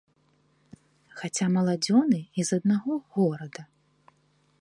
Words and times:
Хаця 1.19 1.47
маладзёны 1.57 2.19
і 2.39 2.47
з 2.49 2.59
аднаго 2.61 2.93
горада. 3.19 3.61